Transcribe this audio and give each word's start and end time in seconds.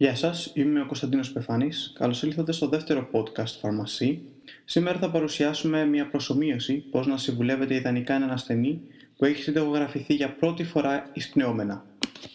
Γεια 0.00 0.14
σας, 0.14 0.50
είμαι 0.54 0.80
ο 0.80 0.86
Κωνσταντίνος 0.86 1.32
Πεφάνης. 1.32 1.92
Καλώς 1.94 2.22
ήλθατε 2.22 2.52
στο 2.52 2.68
δεύτερο 2.68 3.08
podcast 3.12 3.58
Φαρμασί. 3.60 4.22
Σήμερα 4.64 4.98
θα 4.98 5.10
παρουσιάσουμε 5.10 5.86
μια 5.86 6.08
προσωμείωση 6.08 6.74
πώς 6.74 7.06
να 7.06 7.16
συμβουλεύετε 7.16 7.74
ιδανικά 7.74 8.14
έναν 8.14 8.30
ασθενή 8.30 8.80
που 9.16 9.24
έχει 9.24 9.42
συνταγογραφηθεί 9.42 10.14
για 10.14 10.34
πρώτη 10.34 10.64
φορά 10.64 11.10
εισπνεώμενα. 11.12 11.84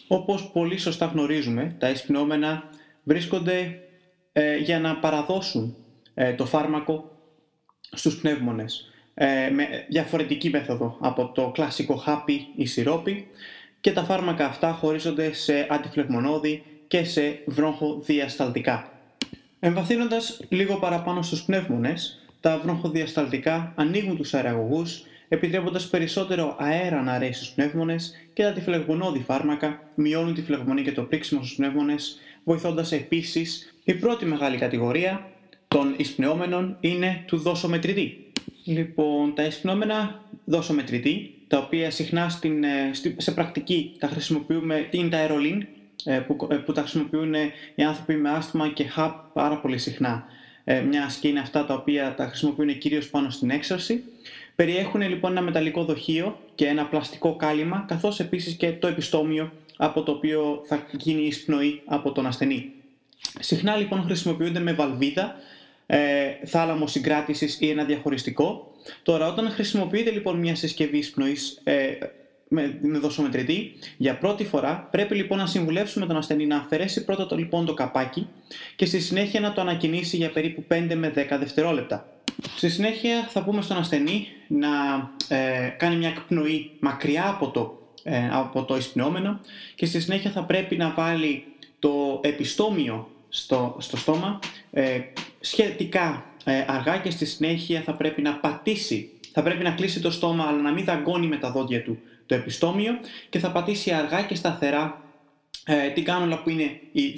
Όπως 0.08 0.50
πολύ 0.52 0.78
σωστά 0.78 1.06
γνωρίζουμε, 1.06 1.74
τα 1.78 1.90
εισπνεώμενα 1.90 2.64
βρίσκονται 3.02 3.80
ε, 4.32 4.56
για 4.56 4.80
να 4.80 4.96
παραδώσουν 4.96 5.76
ε, 6.14 6.32
το 6.32 6.46
φάρμακο 6.46 7.18
στους 7.80 8.20
πνεύμονες 8.20 8.90
ε, 9.14 9.50
με 9.50 9.86
διαφορετική 9.88 10.50
μέθοδο 10.50 10.96
από 11.00 11.32
το 11.34 11.50
κλασικό 11.50 11.96
χάπι 11.96 12.46
ή 12.56 12.66
σιρόπι 12.66 13.26
και 13.80 13.92
τα 13.92 14.04
φάρμακα 14.04 14.46
αυτά 14.46 14.72
χωρίζονται 14.72 15.32
σε 15.32 15.66
αντιφλεγμονώδη 15.70 16.62
και 16.94 17.04
σε 17.04 17.42
βρόχοδιασταλτικά. 17.46 18.92
Εμβαθύνοντας 19.60 20.40
λίγο 20.48 20.74
παραπάνω 20.74 21.22
στους 21.22 21.42
πνεύμονες, 21.42 22.24
τα 22.40 22.58
βρόχοδιασταλτικά 22.64 23.72
ανοίγουν 23.76 24.16
τους 24.16 24.34
αεραγωγούς, 24.34 25.02
επιτρέποντας 25.28 25.88
περισσότερο 25.88 26.56
αέρα 26.58 27.02
να 27.02 27.18
ρέσει 27.18 27.32
στους 27.32 27.48
πνεύμονες 27.48 28.12
και 28.32 28.42
τα 28.42 28.48
αντιφλεγμονώδη 28.48 29.18
φάρμακα 29.18 29.80
μειώνουν 29.94 30.34
τη 30.34 30.42
φλεγμονή 30.42 30.82
και 30.82 30.92
το 30.92 31.02
πρίξιμο 31.02 31.42
στους 31.42 31.56
πνεύμονες, 31.56 32.18
βοηθώντας 32.44 32.92
επίσης 32.92 33.74
η 33.84 33.94
πρώτη 33.94 34.24
μεγάλη 34.24 34.56
κατηγορία 34.56 35.28
των 35.68 35.94
εισπνεώμενων 35.96 36.76
είναι 36.80 37.22
του 37.26 37.36
δόσομετρητή. 37.36 38.26
Λοιπόν, 38.64 39.34
τα 39.34 39.42
εισπνεώμενα 39.44 40.22
δόσομετρητή, 40.44 41.34
τα 41.46 41.58
οποία 41.58 41.90
συχνά 41.90 42.28
στην, 42.28 42.64
ε, 42.64 42.90
σε 43.16 43.32
πρακτική 43.32 43.96
τα 43.98 44.06
χρησιμοποιούμε, 44.06 44.88
είναι 44.90 45.08
τα 45.08 45.16
αερολίν, 45.16 45.60
ε, 45.60 45.66
που, 46.26 46.48
ε, 46.50 46.56
που 46.56 46.72
τα 46.72 46.80
χρησιμοποιούν 46.80 47.34
οι 47.74 47.82
άνθρωποι 47.82 48.14
με 48.14 48.30
άσθημα 48.30 48.68
και 48.68 48.84
HAP 48.96 49.12
πάρα 49.32 49.60
πολύ 49.60 49.78
συχνά. 49.78 50.24
Μια 50.64 51.10
και 51.20 51.28
είναι 51.28 51.40
αυτά 51.40 51.66
τα 51.66 51.74
οποία 51.74 52.14
τα 52.14 52.26
χρησιμοποιούν 52.26 52.78
κυρίως 52.78 53.08
πάνω 53.10 53.30
στην 53.30 53.50
έξαρση. 53.50 54.04
Περιέχουν 54.56 55.00
λοιπόν 55.00 55.30
ένα 55.30 55.40
μεταλλικό 55.40 55.84
δοχείο 55.84 56.38
και 56.54 56.66
ένα 56.66 56.86
πλαστικό 56.86 57.36
κάλυμα, 57.36 57.84
καθώς 57.88 58.20
επίσης 58.20 58.54
και 58.54 58.72
το 58.72 58.86
επιστόμιο 58.86 59.52
από 59.76 60.02
το 60.02 60.12
οποίο 60.12 60.62
θα 60.66 60.86
γίνει 60.90 61.22
η 61.22 61.26
εισπνοή 61.26 61.82
από 61.84 62.12
τον 62.12 62.26
ασθενή. 62.26 62.72
Συχνά 63.40 63.76
λοιπόν 63.76 64.02
χρησιμοποιούνται 64.02 64.60
με 64.60 64.72
βαλβίδα, 64.72 65.36
ε, 65.86 66.26
θάλαμο 66.44 66.86
συγκράτησης 66.86 67.60
ή 67.60 67.70
ένα 67.70 67.84
διαχωριστικό. 67.84 68.72
Τώρα 69.02 69.28
όταν 69.28 69.50
χρησιμοποιείται 69.50 70.10
λοιπόν 70.10 70.38
μια 70.38 70.54
συσκευή 70.54 70.98
εισπνοής 70.98 71.60
ε, 71.64 71.92
με, 72.48 72.78
με 72.82 72.98
δοσομετρητή 72.98 73.72
για 73.96 74.18
πρώτη 74.18 74.44
φορά 74.44 74.88
πρέπει 74.90 75.14
λοιπόν 75.14 75.38
να 75.38 75.46
συμβουλεύσουμε 75.46 76.06
τον 76.06 76.16
ασθενή 76.16 76.46
να 76.46 76.56
αφαιρέσει 76.56 77.04
πρώτα 77.04 77.26
το, 77.26 77.36
λοιπόν 77.36 77.66
το 77.66 77.74
καπάκι 77.74 78.28
και 78.76 78.86
στη 78.86 79.00
συνέχεια 79.00 79.40
να 79.40 79.52
το 79.52 79.60
ανακοινήσει 79.60 80.16
για 80.16 80.30
περίπου 80.30 80.64
5 80.68 80.92
με 80.94 81.12
10 81.16 81.36
δευτερόλεπτα. 81.38 82.08
Στη 82.56 82.68
συνέχεια 82.68 83.26
θα 83.28 83.42
πούμε 83.44 83.62
στον 83.62 83.76
ασθενή 83.76 84.26
να 84.48 84.68
ε, 85.28 85.68
κάνει 85.68 85.96
μια 85.96 86.08
εκπνοή 86.08 86.70
μακριά 86.80 87.28
από 87.28 87.50
το, 87.50 87.78
ε, 88.02 88.28
από 88.32 88.64
το 88.64 88.76
εισπνεώμενο 88.76 89.40
και 89.74 89.86
στη 89.86 90.00
συνέχεια 90.00 90.30
θα 90.30 90.44
πρέπει 90.44 90.76
να 90.76 90.90
βάλει 90.90 91.44
το 91.78 92.20
επιστόμιο 92.22 93.08
στο, 93.28 93.76
στο 93.78 93.96
στόμα 93.96 94.38
ε, 94.70 95.00
σχετικά 95.40 96.24
ε, 96.44 96.64
αργά 96.68 96.98
και 96.98 97.10
στη 97.10 97.24
συνέχεια 97.24 97.80
θα 97.80 97.94
πρέπει 97.94 98.22
να 98.22 98.34
πατήσει, 98.34 99.10
θα 99.32 99.42
πρέπει 99.42 99.62
να 99.62 99.70
κλείσει 99.70 100.00
το 100.00 100.10
στόμα 100.10 100.44
αλλά 100.44 100.60
να 100.60 100.72
μην 100.72 100.84
δαγκώνει 100.84 101.26
με 101.26 101.36
τα 101.36 101.50
δόντια 101.50 101.82
του 101.82 101.98
το 102.26 102.34
επιστόμιο 102.34 102.92
και 103.28 103.38
θα 103.38 103.50
πατήσει 103.50 103.90
αργά 103.90 104.22
και 104.22 104.34
σταθερά 104.34 105.02
ε, 105.66 105.88
την 105.88 106.04
κάνουλα 106.04 106.42
που 106.42 106.50
είναι 106.50 106.80
η, 106.92 107.12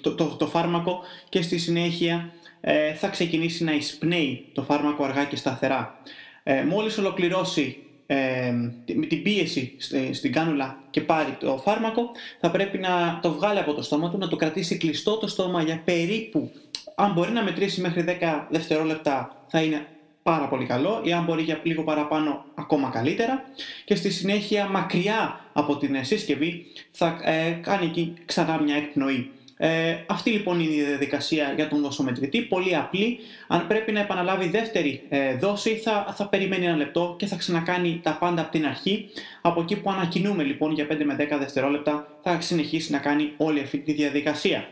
το, 0.00 0.14
το, 0.14 0.26
το, 0.26 0.46
φάρμακο 0.46 1.00
και 1.28 1.42
στη 1.42 1.58
συνέχεια 1.58 2.32
ε, 2.60 2.94
θα 2.94 3.08
ξεκινήσει 3.08 3.64
να 3.64 3.72
εισπνέει 3.72 4.44
το 4.52 4.62
φάρμακο 4.62 5.04
αργά 5.04 5.24
και 5.24 5.36
σταθερά. 5.36 6.00
Ε, 6.42 6.62
μόλις 6.62 6.98
ολοκληρώσει 6.98 7.76
ε, 8.06 8.52
την 8.84 9.22
πίεση 9.22 9.76
στην 10.12 10.32
κάνουλα 10.32 10.78
και 10.90 11.00
πάρει 11.00 11.36
το 11.40 11.58
φάρμακο, 11.64 12.10
θα 12.40 12.50
πρέπει 12.50 12.78
να 12.78 13.18
το 13.22 13.32
βγάλει 13.32 13.58
από 13.58 13.74
το 13.74 13.82
στόμα 13.82 14.10
του, 14.10 14.18
να 14.18 14.28
το 14.28 14.36
κρατήσει 14.36 14.76
κλειστό 14.76 15.16
το 15.16 15.26
στόμα 15.26 15.62
για 15.62 15.82
περίπου, 15.84 16.50
αν 16.94 17.12
μπορεί 17.12 17.30
να 17.30 17.42
μετρήσει 17.42 17.80
μέχρι 17.80 18.04
10 18.20 18.46
δευτερόλεπτα 18.50 19.44
θα 19.48 19.62
είναι 19.62 19.86
πάρα 20.22 20.48
πολύ 20.48 20.66
καλό 20.66 21.00
ή 21.04 21.12
αν 21.12 21.24
μπορεί 21.24 21.42
για 21.42 21.60
λίγο 21.62 21.82
παραπάνω 21.82 22.44
ακόμα 22.54 22.88
καλύτερα 22.88 23.44
και 23.84 23.94
στη 23.94 24.10
συνέχεια 24.10 24.66
μακριά 24.66 25.40
από 25.52 25.76
την 25.76 26.04
σύσκευη 26.04 26.66
θα 26.90 27.20
ε, 27.24 27.50
κάνει 27.50 27.86
εκεί 27.86 28.14
ξανά 28.24 28.62
μια 28.62 28.76
εκπνοή. 28.76 29.30
Ε, 29.64 30.04
αυτή 30.06 30.30
λοιπόν 30.30 30.60
είναι 30.60 30.74
η 30.74 30.82
διαδικασία 30.82 31.52
για 31.56 31.68
τον 31.68 31.80
δοσομετρητή, 31.80 32.42
πολύ 32.42 32.76
απλή. 32.76 33.18
Αν 33.48 33.66
πρέπει 33.66 33.92
να 33.92 34.00
επαναλάβει 34.00 34.48
δεύτερη 34.48 35.02
ε, 35.08 35.36
δόση 35.36 35.76
θα, 35.76 36.14
θα 36.16 36.28
περιμένει 36.28 36.66
ένα 36.66 36.76
λεπτό 36.76 37.14
και 37.18 37.26
θα 37.26 37.36
ξανακάνει 37.36 38.00
τα 38.02 38.16
πάντα 38.20 38.40
από 38.40 38.50
την 38.50 38.66
αρχή. 38.66 39.08
Από 39.40 39.60
εκεί 39.60 39.76
που 39.76 39.90
ανακοινούμε 39.90 40.42
λοιπόν 40.42 40.72
για 40.72 40.86
5 40.90 41.02
με 41.04 41.16
10 41.18 41.36
δευτερόλεπτα 41.38 42.06
θα 42.22 42.40
συνεχίσει 42.40 42.92
να 42.92 42.98
κάνει 42.98 43.32
όλη 43.36 43.60
αυτή 43.60 43.78
τη 43.78 43.92
διαδικασία. 43.92 44.68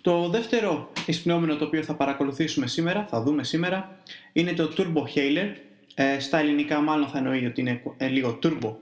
Το 0.00 0.28
δεύτερο 0.28 0.92
εισπνεώμενο 1.06 1.56
το 1.56 1.64
οποίο 1.64 1.82
θα 1.82 1.94
παρακολουθήσουμε 1.94 2.66
σήμερα, 2.66 3.06
θα 3.10 3.22
δούμε 3.22 3.44
σήμερα, 3.44 3.98
είναι 4.32 4.52
το 4.52 4.72
Turbo 4.76 5.02
Haler. 5.16 5.52
Ε, 5.94 6.18
στα 6.20 6.38
ελληνικά 6.38 6.80
μάλλον 6.80 7.08
θα 7.08 7.18
εννοεί 7.18 7.46
ότι 7.46 7.60
είναι 7.60 7.82
ε, 7.96 8.06
λίγο 8.06 8.38
turbo 8.42 8.72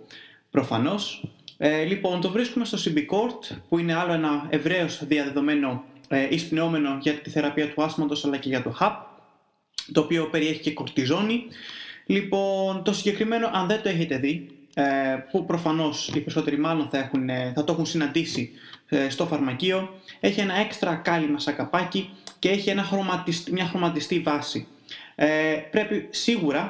προφανώς. 0.51 1.25
Ε, 1.57 1.85
λοιπόν, 1.85 2.21
το 2.21 2.31
βρίσκουμε 2.31 2.65
στο 2.65 2.79
CB 2.85 3.07
που 3.69 3.79
είναι 3.79 3.95
άλλο 3.95 4.13
ένα 4.13 4.47
ευρέως 4.51 5.05
διαδεδομένο 5.05 5.85
ε, 6.09 6.27
εισπνεώμενο 6.31 6.99
για 7.01 7.13
τη 7.13 7.31
θεραπεία 7.31 7.69
του 7.69 7.83
άσματος 7.83 8.25
αλλά 8.25 8.37
και 8.37 8.49
για 8.49 8.63
το 8.63 8.77
HAP, 8.81 8.93
το 9.93 10.01
οποίο 10.01 10.25
περιέχει 10.25 10.61
και 10.61 10.73
κορτιζόνη. 10.73 11.45
Λοιπόν, 12.07 12.83
το 12.85 12.93
συγκεκριμένο, 12.93 13.51
αν 13.53 13.67
δεν 13.67 13.83
το 13.83 13.89
έχετε 13.89 14.17
δει, 14.17 14.47
ε, 14.47 14.62
που 15.31 15.45
προφανώς 15.45 16.09
οι 16.09 16.21
περισσότεροι 16.21 16.59
μάλλον 16.59 16.89
θα, 16.91 16.99
έχουν, 16.99 17.29
ε, 17.29 17.53
θα 17.55 17.65
το 17.65 17.73
έχουν 17.73 17.87
συναντήσει 17.87 18.51
ε, 18.89 19.09
στο 19.09 19.27
φαρμακείο, 19.27 19.95
έχει 20.21 20.41
ένα 20.41 20.55
έξτρα 20.55 20.95
κάλυμα 20.95 21.39
σαν 21.39 21.57
καπάκι 21.57 22.11
και 22.39 22.49
έχει 22.49 22.71
ένα 22.71 22.89
μια 23.51 23.65
χρωματιστή 23.65 24.21
βάση. 24.21 24.67
Ε, 25.15 25.57
πρέπει 25.71 26.09
σίγουρα 26.11 26.69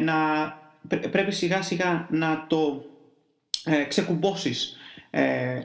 να, 0.00 0.14
πρέπει 1.10 1.32
σιγά 1.32 1.62
σιγά 1.62 2.06
να 2.10 2.44
το 2.48 2.84
ε, 3.64 3.84
ξεκουμπώσεις 3.84 4.78
ε, 5.10 5.60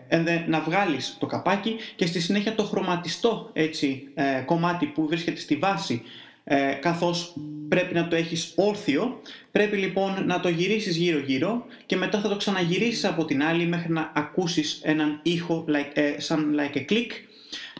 να 0.47 0.61
βγάλεις 0.61 1.17
το 1.19 1.25
καπάκι 1.25 1.75
και 1.95 2.05
στη 2.05 2.19
συνέχεια 2.19 2.55
το 2.55 2.63
χρωματιστό 2.63 3.50
έτσι, 3.53 4.07
ε, 4.13 4.41
κομμάτι 4.45 4.85
που 4.85 5.07
βρίσκεται 5.07 5.39
στη 5.39 5.55
βάση 5.55 6.01
ε, 6.44 6.73
καθώς 6.73 7.35
πρέπει 7.73 7.94
να 7.94 8.07
το 8.07 8.16
έχεις 8.16 8.53
όρθιο. 8.56 9.22
Πρέπει 9.51 9.78
λοιπόν 9.78 10.25
να 10.25 10.39
το 10.39 10.50
γυρίσεις 10.50 10.95
γύρω 10.95 11.19
γύρω 11.19 11.66
και 11.85 11.95
μετά 11.95 12.19
θα 12.19 12.29
το 12.29 12.35
ξαναγυρίσεις 12.35 13.06
από 13.06 13.25
την 13.25 13.44
άλλη 13.44 13.66
μέχρι 13.66 13.91
να 13.91 14.11
ακούσεις 14.16 14.79
έναν 14.84 15.19
ήχο 15.23 15.66
like, 15.67 15.91
ε, 15.94 16.19
σαν 16.19 16.56
like 16.59 16.78
a 16.78 16.91
click. 16.91 17.09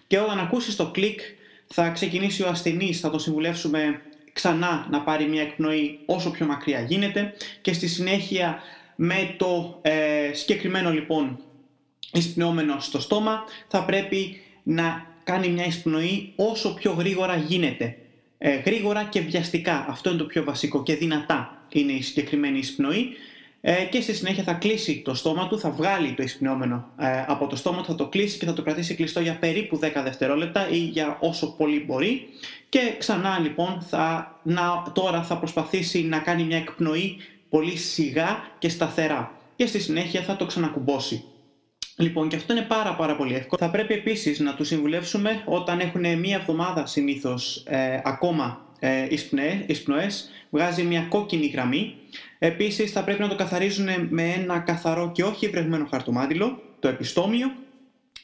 Και 0.07 0.19
όταν 0.19 0.39
ακούσεις 0.39 0.75
το 0.75 0.91
click 0.95 1.17
θα 1.67 1.89
ξεκινήσει 1.89 2.43
ο 2.43 2.47
ασθενής, 2.47 2.99
θα 2.99 3.09
τον 3.09 3.19
συμβουλεύσουμε 3.19 4.01
ξανά 4.33 4.87
να 4.91 5.01
πάρει 5.01 5.25
μια 5.25 5.41
εκπνοή 5.41 5.99
όσο 6.05 6.31
πιο 6.31 6.45
μακριά 6.45 6.81
γίνεται. 6.81 7.33
Και 7.61 7.73
στη 7.73 7.87
συνέχεια 7.87 8.59
με 8.95 9.35
το 9.37 9.79
ε, 9.81 10.33
συγκεκριμένο 10.33 10.91
λοιπόν 10.91 11.39
εισπνεώμενο 12.13 12.79
στο 12.79 12.99
στόμα 12.99 13.43
θα 13.67 13.85
πρέπει 13.85 14.41
να 14.63 15.05
κάνει 15.23 15.47
μια 15.47 15.65
εισπνοή 15.65 16.33
όσο 16.35 16.73
πιο 16.73 16.91
γρήγορα 16.91 17.35
γίνεται. 17.35 17.97
Ε, 18.45 18.55
γρήγορα 18.65 19.03
και 19.03 19.19
βιαστικά. 19.19 19.85
Αυτό 19.89 20.09
είναι 20.09 20.17
το 20.17 20.25
πιο 20.25 20.43
βασικό 20.43 20.83
και 20.83 20.95
δυνατά 20.95 21.65
είναι 21.69 21.91
η 21.91 22.01
συγκεκριμένη 22.01 22.57
εισπνοή. 22.57 23.07
Ε, 23.61 23.83
και 23.83 24.01
στη 24.01 24.13
συνέχεια 24.13 24.43
θα 24.43 24.53
κλείσει 24.53 25.01
το 25.06 25.13
στόμα 25.13 25.47
του, 25.47 25.59
θα 25.59 25.71
βγάλει 25.71 26.13
το 26.13 26.23
εισπνεώμενο 26.23 26.88
ε, 26.97 27.23
από 27.27 27.47
το 27.47 27.56
στόμα 27.56 27.77
του, 27.77 27.85
θα 27.85 27.95
το 27.95 28.07
κλείσει 28.07 28.38
και 28.38 28.45
θα 28.45 28.53
το 28.53 28.62
κρατήσει 28.62 28.95
κλειστό 28.95 29.19
για 29.19 29.38
περίπου 29.39 29.79
10 29.81 29.89
δευτερόλεπτα 30.03 30.69
ή 30.69 30.77
για 30.77 31.18
όσο 31.21 31.56
πολύ 31.56 31.83
μπορεί. 31.85 32.27
Και 32.69 32.79
ξανά 32.97 33.39
λοιπόν 33.39 33.81
θα, 33.81 34.35
να, 34.44 34.83
τώρα 34.94 35.23
θα 35.23 35.38
προσπαθήσει 35.38 36.03
να 36.03 36.19
κάνει 36.19 36.44
μια 36.44 36.57
εκπνοή 36.57 37.18
πολύ 37.50 37.77
σιγά 37.77 38.44
και 38.59 38.69
σταθερά 38.69 39.31
και 39.56 39.65
στη 39.65 39.79
συνέχεια 39.79 40.21
θα 40.21 40.35
το 40.35 40.45
ξανακουμπώσει. 40.45 41.23
Λοιπόν, 41.98 42.28
και 42.28 42.36
αυτό 42.36 42.54
είναι 42.54 42.62
πάρα 42.62 42.95
πάρα 42.95 43.16
πολύ 43.16 43.34
εύκολο. 43.34 43.62
Θα 43.62 43.69
πρέπει 43.72 43.94
επίσης 43.94 44.40
να 44.40 44.56
τους 44.56 44.68
συμβουλεύσουμε 44.68 45.42
όταν 45.45 45.80
έχουν 45.80 46.19
μία 46.19 46.36
εβδομάδα 46.36 46.86
συνήθως 46.86 47.63
ε, 47.68 48.01
ακόμα 48.04 48.66
ε, 48.80 49.07
εισπνοές, 49.68 50.30
βγάζει 50.50 50.84
μια 50.84 51.01
κόκκινη 51.10 51.45
γραμμή. 51.45 51.95
Επίσης 52.40 52.92
θα 52.92 53.04
πρέπει 53.04 53.22
να 53.22 53.28
το 53.28 53.36
καθαρίζουν 53.36 53.88
με 54.10 54.24
ένα 54.24 54.60
καθαρό 54.60 55.12
και 55.12 55.24
όχι 55.24 55.48
βρεγμένο 55.48 55.86
χαρτομάτιλο, 55.86 56.62
το 56.80 56.88
επιστόμιο. 56.88 57.51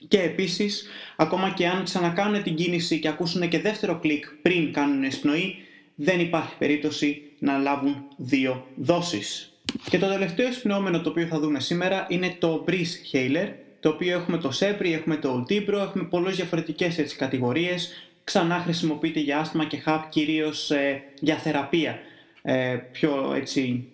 Και 0.08 0.22
επίσης, 0.22 0.88
ακόμα 1.18 1.50
και 1.50 1.68
αν 1.68 1.84
ξανακάνουν 1.84 2.44
την 2.44 2.56
κίνηση 2.56 3.00
και 3.00 3.08
ακούσουν 3.08 3.50
και 3.50 3.60
δεύτερο 3.60 4.00
κλικ 4.00 4.26
πριν 4.42 4.74
κάνουν 4.74 5.04
εισπνοή, 5.04 5.56
δεν 5.96 6.20
υπάρχει 6.20 6.58
περίπτωση 6.58 7.22
να 7.40 7.58
λάβουν 7.58 8.06
δύο 8.18 8.68
δόσεις. 8.76 9.49
Και 9.90 9.98
το 9.98 10.08
τελευταίο 10.08 10.48
εισπνεώμενο 10.48 11.02
το 11.02 11.10
οποίο 11.10 11.26
θα 11.26 11.40
δούμε 11.40 11.60
σήμερα 11.60 12.06
είναι 12.10 12.36
το 12.40 12.66
Breeze 12.68 13.14
Haler, 13.14 13.52
το 13.80 13.90
οποίο 13.90 14.18
έχουμε 14.18 14.38
το 14.38 14.52
ΣΕΠΡΙ, 14.52 14.94
έχουμε 14.94 15.16
το 15.16 15.30
ΟΛΤΙΠΡΟ, 15.32 15.80
έχουμε 15.80 16.04
πολλές 16.04 16.36
διαφορετικές 16.36 16.98
έτσι, 16.98 17.16
κατηγορίες. 17.16 18.10
Ξανά 18.24 18.60
χρησιμοποιείται 18.60 19.20
για 19.20 19.40
άστημα 19.40 19.66
και 19.66 19.84
HAP 19.86 20.02
κυρίως 20.10 20.72
ε, 20.72 21.04
για 21.20 21.36
θεραπεία, 21.36 22.00
ε, 22.42 22.78
πιο 22.92 23.34
έτσι, 23.36 23.88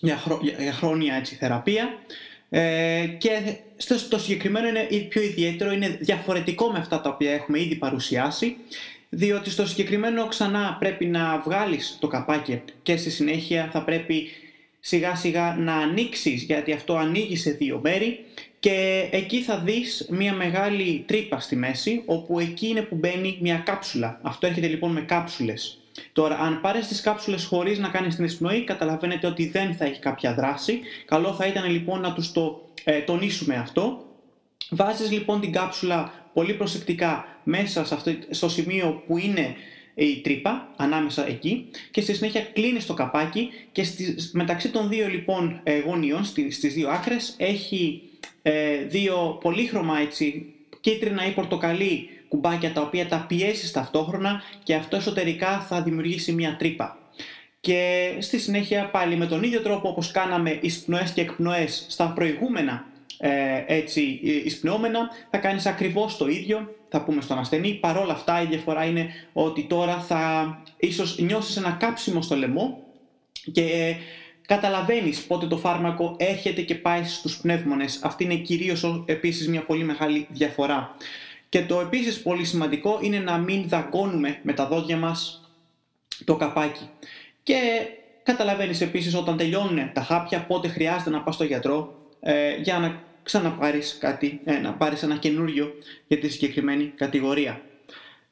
για, 0.00 0.18
για 0.58 0.72
χρόνια 0.72 1.14
έτσι, 1.14 1.34
θεραπεία. 1.34 1.98
Ε, 2.50 3.06
και 3.18 3.56
στο, 3.76 4.08
το 4.08 4.18
συγκεκριμένο 4.18 4.68
είναι 4.68 4.86
πιο 5.08 5.22
ιδιαίτερο, 5.22 5.72
είναι 5.72 5.88
διαφορετικό 6.00 6.70
με 6.70 6.78
αυτά 6.78 7.00
τα 7.00 7.10
οποία 7.10 7.32
έχουμε 7.32 7.60
ήδη 7.60 7.74
παρουσιάσει, 7.74 8.56
διότι 9.08 9.50
στο 9.50 9.66
συγκεκριμένο 9.66 10.26
ξανά 10.26 10.76
πρέπει 10.78 11.06
να 11.06 11.42
βγάλεις 11.44 11.96
το 12.00 12.06
καπάκι 12.06 12.62
και 12.82 12.96
στη 12.96 13.10
συνέχεια 13.10 13.68
θα 13.72 13.82
πρέπει 13.82 14.28
σιγά 14.86 15.14
σιγά 15.14 15.56
να 15.58 15.74
ανοίξεις, 15.74 16.42
γιατί 16.42 16.72
αυτό 16.72 16.96
ανοίγει 16.96 17.36
σε 17.36 17.50
δύο 17.50 17.80
μέρη 17.82 18.24
και 18.58 19.08
εκεί 19.10 19.42
θα 19.42 19.58
δεις 19.58 20.06
μια 20.10 20.32
μεγάλη 20.32 21.04
τρύπα 21.06 21.40
στη 21.40 21.56
μέση, 21.56 22.02
όπου 22.06 22.38
εκεί 22.38 22.66
είναι 22.66 22.82
που 22.82 22.94
μπαίνει 22.94 23.38
μια 23.40 23.56
κάψουλα. 23.56 24.18
Αυτό 24.22 24.46
έρχεται 24.46 24.66
λοιπόν 24.66 24.92
με 24.92 25.00
κάψουλες. 25.00 25.78
Τώρα, 26.12 26.38
αν 26.38 26.60
πάρεις 26.60 26.86
τις 26.86 27.00
κάψουλες 27.00 27.44
χωρίς 27.44 27.78
να 27.78 27.88
κάνεις 27.88 28.14
την 28.14 28.24
εισπνοή, 28.24 28.64
καταλαβαίνετε 28.64 29.26
ότι 29.26 29.48
δεν 29.48 29.74
θα 29.74 29.84
έχει 29.84 30.00
κάποια 30.00 30.34
δράση. 30.34 30.80
Καλό 31.04 31.32
θα 31.32 31.46
ήταν 31.46 31.70
λοιπόν 31.70 32.00
να 32.00 32.12
τους 32.12 32.32
το 32.32 32.68
ε, 32.84 32.98
τονίσουμε 32.98 33.54
αυτό. 33.54 34.04
Βάζεις 34.70 35.10
λοιπόν 35.10 35.40
την 35.40 35.52
κάψουλα 35.52 36.12
πολύ 36.32 36.54
προσεκτικά 36.54 37.38
μέσα 37.44 37.84
σε 37.84 37.94
αυτό, 37.94 38.14
στο 38.30 38.48
σημείο 38.48 39.02
που 39.06 39.18
είναι 39.18 39.54
η 39.94 40.20
τρύπα, 40.20 40.68
ανάμεσα 40.76 41.26
εκεί 41.26 41.66
και 41.90 42.00
στη 42.00 42.14
συνέχεια 42.14 42.40
κλείνει 42.40 42.82
το 42.82 42.94
καπάκι 42.94 43.50
και 43.72 43.84
στις, 43.84 44.30
μεταξύ 44.34 44.70
των 44.70 44.88
δύο 44.88 45.08
λοιπόν 45.08 45.60
ε, 45.62 45.78
γωνιών, 45.78 46.24
στις 46.24 46.74
δύο 46.74 46.88
άκρες, 46.88 47.34
έχει 47.38 48.02
ε, 48.42 48.76
δύο 48.76 49.38
πολύχρωμα 49.40 49.98
έτσι, 49.98 50.54
κίτρινα 50.80 51.26
ή 51.26 51.30
πορτοκαλί 51.30 52.08
κουμπάκια 52.28 52.72
τα 52.72 52.80
οποία 52.80 53.08
τα 53.08 53.24
πιέσεις 53.28 53.70
ταυτόχρονα 53.70 54.42
και 54.62 54.74
αυτό 54.74 54.96
εσωτερικά 54.96 55.60
θα 55.60 55.82
δημιουργήσει 55.82 56.32
μια 56.32 56.56
τρύπα. 56.58 56.98
Και 57.60 58.10
στη 58.18 58.38
συνέχεια 58.38 58.90
πάλι 58.90 59.16
με 59.16 59.26
τον 59.26 59.42
ίδιο 59.42 59.60
τρόπο 59.60 59.88
όπως 59.88 60.10
κάναμε 60.10 60.58
εισπνοές 60.60 61.10
και 61.10 61.20
εκπνοές 61.20 61.86
στα 61.88 62.12
προηγούμενα 62.12 62.86
ε, 63.18 63.64
έτσι 63.66 64.20
εισπνεώμενα 64.22 65.08
θα 65.30 65.38
κάνεις 65.38 65.66
ακριβώς 65.66 66.16
το 66.16 66.28
ίδιο 66.28 66.74
θα 66.96 67.02
πούμε 67.02 67.20
στον 67.20 67.38
ασθενή. 67.38 67.74
Παρόλα 67.74 68.12
αυτά 68.12 68.42
η 68.42 68.46
διαφορά 68.46 68.84
είναι 68.84 69.08
ότι 69.32 69.62
τώρα 69.64 70.00
θα 70.00 70.62
ίσως 70.76 71.18
νιώσεις 71.18 71.56
ένα 71.56 71.70
κάψιμο 71.70 72.22
στο 72.22 72.36
λαιμό 72.36 72.82
και 73.52 73.62
ε, 73.62 73.96
καταλαβαίνεις 74.46 75.22
πότε 75.26 75.46
το 75.46 75.56
φάρμακο 75.56 76.14
έρχεται 76.18 76.62
και 76.62 76.74
πάει 76.74 77.04
στους 77.04 77.36
πνεύμονες. 77.36 78.00
Αυτή 78.02 78.24
είναι 78.24 78.34
κυρίως 78.34 79.04
επίσης 79.06 79.48
μια 79.48 79.64
πολύ 79.64 79.84
μεγάλη 79.84 80.26
διαφορά. 80.30 80.94
Και 81.48 81.62
το 81.62 81.80
επίσης 81.80 82.22
πολύ 82.22 82.44
σημαντικό 82.44 82.98
είναι 83.02 83.18
να 83.18 83.38
μην 83.38 83.68
δαγκώνουμε 83.68 84.38
με 84.42 84.52
τα 84.52 84.66
δόντια 84.66 84.96
μας 84.96 85.48
το 86.24 86.36
καπάκι. 86.36 86.88
Και 87.42 87.56
καταλαβαίνεις 88.22 88.80
επίσης 88.80 89.14
όταν 89.14 89.36
τελειώνουν 89.36 89.92
τα 89.92 90.00
χάπια 90.00 90.46
πότε 90.46 90.68
χρειάζεται 90.68 91.10
να 91.10 91.20
πας 91.20 91.34
στο 91.34 91.44
γιατρό 91.44 91.94
ε, 92.20 92.56
για 92.56 92.78
να 92.78 93.02
ξαναπάρεις 93.24 93.96
κάτι, 94.00 94.40
ε, 94.44 94.58
να 94.58 94.72
πάρεις 94.72 95.02
ένα 95.02 95.16
καινούριο 95.16 95.72
για 96.06 96.18
τη 96.18 96.28
συγκεκριμένη 96.28 96.92
κατηγορία. 96.96 97.62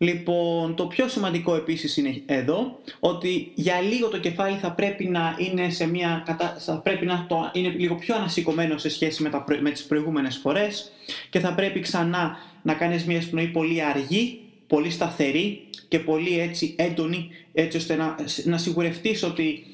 Λοιπόν, 0.02 0.74
το 0.74 0.86
πιο 0.86 1.08
σημαντικό 1.08 1.54
επίσης 1.54 1.96
είναι 1.96 2.22
εδώ 2.26 2.78
ότι 3.00 3.52
για 3.54 3.80
λίγο 3.80 4.08
το 4.08 4.18
κεφάλι 4.18 4.56
θα 4.56 4.72
πρέπει 4.72 5.04
να 5.04 5.36
είναι 5.38 5.70
σε 5.70 5.86
μια 5.86 6.24
θα 6.58 6.78
πρέπει 6.78 7.06
να 7.06 7.26
το... 7.28 7.50
είναι 7.52 7.68
λίγο 7.68 7.94
πιο 7.94 8.14
ανασηκωμένο 8.14 8.78
σε 8.78 8.88
σχέση 8.88 9.22
με, 9.22 9.28
τα... 9.28 9.44
με 9.60 9.70
τις 9.70 9.84
προηγούμενες 9.84 10.36
φορές 10.36 10.92
και 11.30 11.40
θα 11.40 11.54
πρέπει 11.54 11.80
ξανά 11.80 12.36
να 12.62 12.74
κάνεις 12.74 13.04
μια 13.04 13.16
εισπνοή 13.16 13.46
πολύ 13.46 13.82
αργή, 13.82 14.40
πολύ 14.66 14.90
σταθερή 14.90 15.66
και 15.88 15.98
πολύ 15.98 16.40
έτσι 16.40 16.74
έντονη 16.78 17.28
έτσι 17.52 17.76
ώστε 17.76 17.96
να, 17.96 18.16
να 18.44 18.58
σιγουρευτείς 18.58 19.22
ότι 19.22 19.64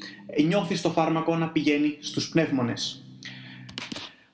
νιώθεις 0.47 0.81
το 0.81 0.91
φάρμακο 0.91 1.37
να 1.37 1.49
πηγαίνει 1.49 1.97
στους 2.00 2.29
πνεύμονες. 2.29 3.03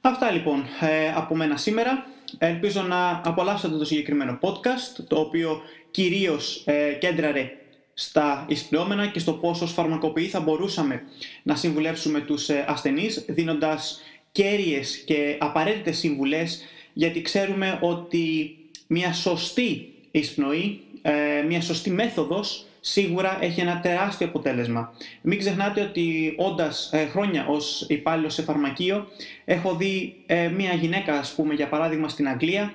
Αυτά 0.07 0.31
λοιπόν 0.31 0.65
ε, 0.81 1.13
από 1.15 1.37
μένα 1.37 1.57
σήμερα. 1.57 2.07
Ελπίζω 2.39 2.83
να 2.83 3.21
απολαύσατε 3.25 3.77
το 3.77 3.85
συγκεκριμένο 3.85 4.39
podcast, 4.41 5.05
το 5.09 5.17
οποίο 5.21 5.61
κυρίως 5.91 6.63
ε, 6.67 6.93
κέντραρε 6.93 7.51
στα 7.95 8.45
εισπλεώμενα 8.49 9.07
και 9.07 9.19
στο 9.19 9.33
πόσο 9.33 9.67
φαρμακοποιοί 9.67 10.27
θα 10.27 10.41
μπορούσαμε 10.41 11.03
να 11.43 11.57
συμβουλεύσουμε 11.57 12.21
τους 12.21 12.49
ε, 12.49 12.65
ασθενείς, 12.69 13.25
δίνοντας 13.29 14.01
κέρυες 14.33 14.97
και 14.97 15.37
απαραίτητες 15.41 15.99
συμβουλές, 15.99 16.63
γιατί 16.93 17.23
ξέρουμε 17.23 17.79
ότι 17.83 18.57
μια 18.87 19.13
σωστή 19.13 19.94
εισπνοή, 20.19 20.81
ε, 21.03 21.43
μια 21.47 21.61
σωστή 21.61 21.91
μέθοδος 21.91 22.67
σίγουρα 22.81 23.39
έχει 23.41 23.61
ένα 23.61 23.81
τεράστιο 23.81 24.27
αποτέλεσμα. 24.27 24.95
Μην 25.23 25.39
ξεχνάτε 25.39 25.81
ότι 25.81 26.35
όντας 26.37 26.91
ε, 26.93 27.07
χρόνια 27.07 27.47
ως 27.49 27.87
υπάλληλος 27.89 28.35
σε 28.35 28.43
φαρμακείο 28.43 29.09
έχω 29.45 29.75
δει 29.75 30.15
ε, 30.27 30.49
μια 30.49 30.73
γυναίκα 30.73 31.19
ας 31.19 31.35
πούμε 31.35 31.55
για 31.55 31.69
παράδειγμα 31.69 32.09
στην 32.09 32.29
Αγγλία 32.29 32.75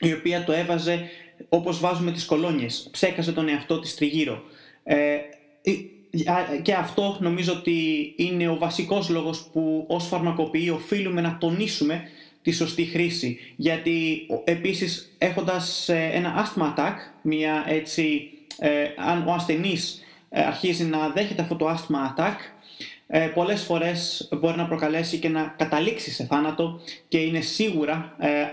η 0.00 0.12
οποία 0.12 0.44
το 0.44 0.52
έβαζε 0.52 1.08
όπως 1.48 1.80
βάζουμε 1.80 2.12
τις 2.12 2.24
κολόνιες, 2.24 2.88
ψέκασε 2.90 3.32
τον 3.32 3.48
εαυτό 3.48 3.80
της 3.80 3.94
τριγύρω. 3.94 4.42
Ε, 4.84 5.16
και 6.62 6.74
αυτό 6.74 7.16
νομίζω 7.20 7.52
ότι 7.52 8.12
είναι 8.16 8.48
ο 8.48 8.56
βασικός 8.56 9.08
λόγος 9.08 9.48
που 9.52 9.84
ως 9.88 10.06
φαρμακοποιοί 10.06 10.70
οφείλουμε 10.74 11.20
να 11.20 11.36
τονίσουμε 11.40 12.02
τη 12.46 12.52
σωστή 12.52 12.84
χρήση. 12.84 13.38
Γιατί 13.56 14.26
επίσης 14.44 15.14
έχοντας 15.18 15.88
ε, 15.88 16.10
ένα 16.12 16.34
asthma 16.44 16.74
attack, 16.74 16.94
μια 17.22 17.64
έτσι 17.66 18.30
ε, 18.58 18.84
αν 18.96 19.28
ο 19.28 19.32
ασθενής 19.32 20.04
ε, 20.28 20.44
αρχίζει 20.44 20.84
να 20.84 21.08
δέχεται 21.08 21.42
αυτό 21.42 21.56
το 21.56 21.68
asthma 21.68 22.20
attack, 22.20 22.36
ε, 23.06 23.26
πολλές 23.34 23.62
φορές 23.62 24.28
μπορεί 24.40 24.56
να 24.56 24.66
προκαλέσει 24.66 25.18
και 25.18 25.28
να 25.28 25.54
καταλήξει 25.58 26.10
σε 26.10 26.24
θάνατο 26.24 26.80
και 27.08 27.18
είναι 27.18 27.40
σίγουρα, 27.40 28.16
ε, 28.18 28.44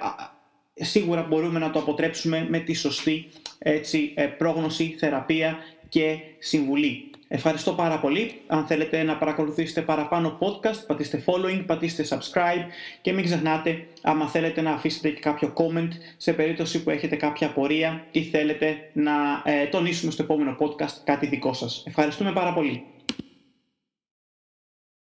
σίγουρα 0.73 1.21
μπορούμε 1.23 1.59
να 1.59 1.69
το 1.69 1.79
αποτρέψουμε 1.79 2.47
με 2.49 2.59
τη 2.59 2.73
σωστή 2.73 3.29
έτσι, 3.59 4.13
πρόγνωση, 4.37 4.95
θεραπεία 4.99 5.57
και 5.89 6.17
συμβουλή. 6.39 7.09
Ευχαριστώ 7.35 7.71
πάρα 7.71 7.99
πολύ. 7.99 8.41
Αν 8.47 8.65
θέλετε 8.65 9.03
να 9.03 9.17
παρακολουθήσετε 9.17 9.81
παραπάνω 9.81 10.37
podcast, 10.39 10.83
πατήστε 10.87 11.23
following, 11.25 11.63
πατήστε 11.65 12.05
subscribe 12.09 12.65
και 13.01 13.13
μην 13.13 13.23
ξεχνάτε 13.23 13.87
άμα 14.01 14.27
θέλετε 14.27 14.61
να 14.61 14.71
αφήσετε 14.71 15.09
και 15.09 15.19
κάποιο 15.19 15.53
comment 15.55 15.87
σε 16.17 16.33
περίπτωση 16.33 16.83
που 16.83 16.89
έχετε 16.89 17.15
κάποια 17.15 17.47
απορία 17.47 18.05
ή 18.11 18.23
θέλετε 18.23 18.89
να 18.93 19.11
ε, 19.43 19.65
τονίσουμε 19.65 20.11
στο 20.11 20.23
επόμενο 20.23 20.57
podcast 20.59 21.01
κάτι 21.03 21.25
δικό 21.25 21.53
σας. 21.53 21.83
Ευχαριστούμε 21.87 22.31
πάρα 22.31 22.53
πολύ. 22.53 22.83